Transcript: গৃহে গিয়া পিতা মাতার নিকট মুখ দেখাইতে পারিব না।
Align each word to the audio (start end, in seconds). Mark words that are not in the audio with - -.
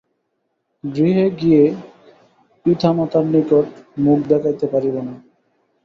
গৃহে 0.83 1.27
গিয়া 1.39 1.63
পিতা 2.65 2.89
মাতার 2.93 3.25
নিকট 3.25 3.65
মুখ 3.97 4.19
দেখাইতে 4.31 4.65
পারিব 4.67 4.95
না। 4.99 5.13